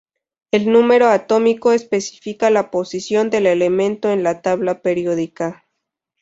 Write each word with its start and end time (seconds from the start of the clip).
El 0.49 0.71
número 0.71 1.09
atómico 1.09 1.73
especifica 1.73 2.49
la 2.49 2.71
posición 2.71 3.29
del 3.29 3.45
elemento 3.45 4.11
en 4.11 4.23
la 4.23 4.41
tabla 4.41 4.81
periódica. 4.81 5.67